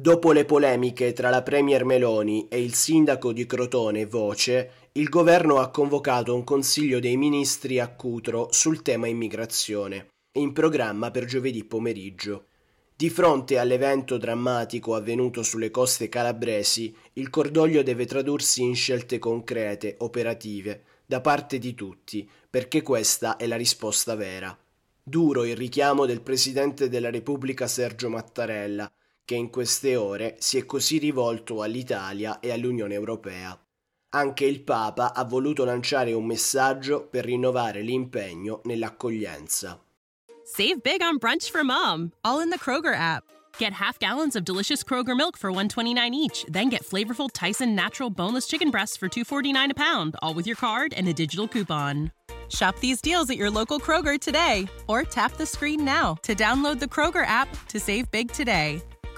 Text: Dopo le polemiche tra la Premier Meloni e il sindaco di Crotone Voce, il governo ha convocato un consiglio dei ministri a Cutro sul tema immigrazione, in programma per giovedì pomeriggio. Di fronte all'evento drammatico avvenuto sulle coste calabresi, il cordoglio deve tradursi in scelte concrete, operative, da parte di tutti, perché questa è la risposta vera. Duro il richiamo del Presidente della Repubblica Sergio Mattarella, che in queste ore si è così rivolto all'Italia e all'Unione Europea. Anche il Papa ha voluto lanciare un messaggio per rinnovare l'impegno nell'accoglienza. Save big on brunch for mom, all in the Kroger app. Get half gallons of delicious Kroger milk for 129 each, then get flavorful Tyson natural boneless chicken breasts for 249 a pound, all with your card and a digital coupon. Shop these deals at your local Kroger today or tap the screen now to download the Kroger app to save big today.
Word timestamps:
Dopo 0.00 0.32
le 0.32 0.46
polemiche 0.46 1.12
tra 1.12 1.28
la 1.28 1.42
Premier 1.42 1.84
Meloni 1.84 2.48
e 2.48 2.62
il 2.62 2.72
sindaco 2.72 3.34
di 3.34 3.44
Crotone 3.44 4.06
Voce, 4.06 4.88
il 4.92 5.10
governo 5.10 5.58
ha 5.58 5.68
convocato 5.68 6.34
un 6.34 6.42
consiglio 6.42 7.00
dei 7.00 7.18
ministri 7.18 7.78
a 7.78 7.88
Cutro 7.88 8.48
sul 8.50 8.80
tema 8.80 9.08
immigrazione, 9.08 10.06
in 10.38 10.54
programma 10.54 11.10
per 11.10 11.26
giovedì 11.26 11.64
pomeriggio. 11.64 12.46
Di 12.96 13.10
fronte 13.10 13.58
all'evento 13.58 14.16
drammatico 14.16 14.94
avvenuto 14.94 15.42
sulle 15.42 15.70
coste 15.70 16.08
calabresi, 16.08 16.96
il 17.12 17.28
cordoglio 17.28 17.82
deve 17.82 18.06
tradursi 18.06 18.62
in 18.62 18.74
scelte 18.74 19.18
concrete, 19.18 19.96
operative, 19.98 20.82
da 21.04 21.20
parte 21.20 21.58
di 21.58 21.74
tutti, 21.74 22.26
perché 22.48 22.80
questa 22.80 23.36
è 23.36 23.46
la 23.46 23.56
risposta 23.56 24.14
vera. 24.14 24.58
Duro 25.02 25.44
il 25.44 25.56
richiamo 25.56 26.06
del 26.06 26.22
Presidente 26.22 26.88
della 26.88 27.10
Repubblica 27.10 27.66
Sergio 27.66 28.08
Mattarella, 28.08 28.90
che 29.24 29.34
in 29.34 29.50
queste 29.50 29.96
ore 29.96 30.36
si 30.38 30.58
è 30.58 30.66
così 30.66 30.98
rivolto 30.98 31.62
all'Italia 31.62 32.40
e 32.40 32.50
all'Unione 32.50 32.94
Europea. 32.94 33.58
Anche 34.12 34.44
il 34.44 34.62
Papa 34.62 35.14
ha 35.14 35.24
voluto 35.24 35.64
lanciare 35.64 36.12
un 36.12 36.26
messaggio 36.26 37.06
per 37.06 37.24
rinnovare 37.24 37.82
l'impegno 37.82 38.60
nell'accoglienza. 38.64 39.80
Save 40.44 40.80
big 40.82 41.00
on 41.00 41.16
brunch 41.16 41.48
for 41.48 41.62
mom, 41.62 42.12
all 42.24 42.40
in 42.40 42.50
the 42.50 42.58
Kroger 42.58 42.94
app. 42.94 43.22
Get 43.58 43.72
half 43.72 44.00
gallons 44.00 44.34
of 44.34 44.44
delicious 44.44 44.82
Kroger 44.82 45.16
milk 45.16 45.36
for 45.36 45.50
129 45.50 46.12
each, 46.12 46.44
then 46.48 46.68
get 46.68 46.84
flavorful 46.84 47.28
Tyson 47.32 47.76
natural 47.76 48.10
boneless 48.10 48.48
chicken 48.48 48.70
breasts 48.70 48.96
for 48.96 49.08
249 49.08 49.70
a 49.70 49.74
pound, 49.74 50.16
all 50.22 50.34
with 50.34 50.46
your 50.46 50.56
card 50.56 50.92
and 50.92 51.06
a 51.06 51.12
digital 51.12 51.46
coupon. 51.46 52.10
Shop 52.48 52.76
these 52.80 53.00
deals 53.00 53.30
at 53.30 53.36
your 53.36 53.50
local 53.50 53.78
Kroger 53.78 54.18
today 54.18 54.66
or 54.88 55.04
tap 55.04 55.36
the 55.36 55.46
screen 55.46 55.84
now 55.84 56.14
to 56.22 56.34
download 56.34 56.80
the 56.80 56.86
Kroger 56.86 57.24
app 57.26 57.48
to 57.68 57.78
save 57.78 58.10
big 58.10 58.32
today. 58.32 58.82